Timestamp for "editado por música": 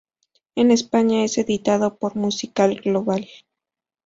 1.37-2.65